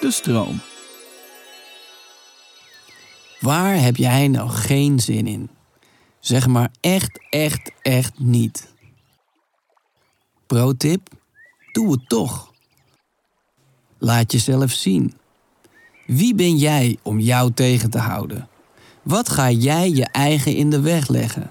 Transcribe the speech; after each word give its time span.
De 0.00 0.10
stroom. 0.10 0.60
Waar 3.40 3.80
heb 3.80 3.96
jij 3.96 4.28
nou 4.28 4.48
geen 4.48 5.00
zin 5.00 5.26
in? 5.26 5.50
Zeg 6.20 6.46
maar 6.46 6.70
echt, 6.80 7.20
echt, 7.30 7.72
echt 7.82 8.18
niet. 8.18 8.72
Pro-tip? 10.46 11.08
Doe 11.72 11.92
het 11.92 12.08
toch. 12.08 12.52
Laat 13.98 14.32
jezelf 14.32 14.70
zien. 14.70 15.14
Wie 16.06 16.34
ben 16.34 16.56
jij 16.56 16.98
om 17.02 17.20
jou 17.20 17.52
tegen 17.52 17.90
te 17.90 17.98
houden? 17.98 18.48
Wat 19.02 19.28
ga 19.28 19.50
jij 19.50 19.90
je 19.90 20.04
eigen 20.04 20.54
in 20.54 20.70
de 20.70 20.80
weg 20.80 21.08
leggen? 21.08 21.50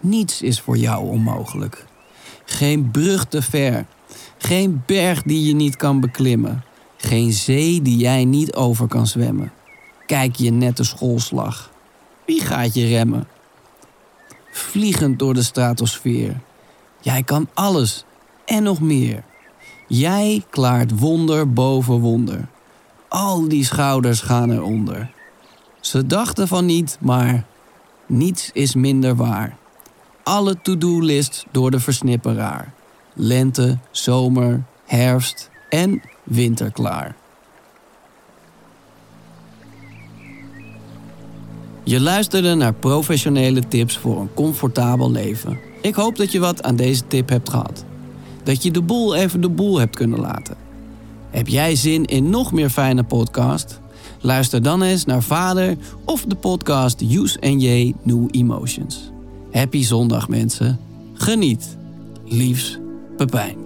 Niets 0.00 0.42
is 0.42 0.60
voor 0.60 0.76
jou 0.76 1.08
onmogelijk. 1.08 1.86
Geen 2.44 2.90
brug 2.90 3.26
te 3.26 3.42
ver. 3.42 3.86
Geen 4.38 4.82
berg 4.86 5.22
die 5.22 5.46
je 5.46 5.54
niet 5.54 5.76
kan 5.76 6.00
beklimmen. 6.00 6.64
Geen 7.04 7.32
zee 7.32 7.82
die 7.82 7.96
jij 7.96 8.24
niet 8.24 8.54
over 8.54 8.86
kan 8.86 9.06
zwemmen. 9.06 9.52
Kijk 10.06 10.36
je 10.36 10.50
nette 10.50 10.84
schoolslag. 10.84 11.70
Wie 12.26 12.40
gaat 12.40 12.74
je 12.74 12.86
remmen? 12.86 13.28
Vliegend 14.50 15.18
door 15.18 15.34
de 15.34 15.42
stratosfeer. 15.42 16.40
Jij 17.00 17.22
kan 17.22 17.48
alles 17.54 18.04
en 18.44 18.62
nog 18.62 18.80
meer. 18.80 19.24
Jij 19.88 20.44
klaart 20.50 20.98
wonder 20.98 21.52
boven 21.52 22.00
wonder. 22.00 22.48
Al 23.08 23.48
die 23.48 23.64
schouders 23.64 24.20
gaan 24.20 24.50
eronder. 24.50 25.10
Ze 25.80 26.06
dachten 26.06 26.48
van 26.48 26.66
niet, 26.66 26.98
maar 27.00 27.44
niets 28.06 28.50
is 28.52 28.74
minder 28.74 29.16
waar. 29.16 29.56
Alle 30.22 30.60
to-do-list 30.62 31.46
door 31.50 31.70
de 31.70 31.80
versnipperaar. 31.80 32.72
Lente, 33.12 33.78
zomer, 33.90 34.62
herfst 34.84 35.50
en 35.68 36.02
winter 36.24 36.72
klaar. 36.72 37.16
Je 41.84 42.00
luisterde 42.00 42.54
naar 42.54 42.74
professionele 42.74 43.68
tips 43.68 43.98
voor 43.98 44.20
een 44.20 44.34
comfortabel 44.34 45.10
leven. 45.10 45.58
Ik 45.82 45.94
hoop 45.94 46.16
dat 46.16 46.32
je 46.32 46.38
wat 46.38 46.62
aan 46.62 46.76
deze 46.76 47.06
tip 47.06 47.28
hebt 47.28 47.48
gehad. 47.48 47.84
Dat 48.42 48.62
je 48.62 48.70
de 48.70 48.82
boel 48.82 49.14
even 49.14 49.40
de 49.40 49.48
boel 49.48 49.78
hebt 49.78 49.96
kunnen 49.96 50.20
laten. 50.20 50.56
Heb 51.30 51.48
jij 51.48 51.76
zin 51.76 52.04
in 52.04 52.30
nog 52.30 52.52
meer 52.52 52.70
fijne 52.70 53.04
podcast? 53.04 53.80
Luister 54.20 54.62
dan 54.62 54.82
eens 54.82 55.04
naar 55.04 55.22
Vader 55.22 55.76
of 56.04 56.24
de 56.24 56.34
podcast 56.34 57.00
Use 57.00 57.38
J 57.40 57.94
New 58.02 58.28
Emotions. 58.30 59.10
Happy 59.52 59.82
zondag 59.82 60.28
mensen. 60.28 60.78
Geniet. 61.14 61.76
Liefs, 62.24 62.78
Pepijn. 63.16 63.63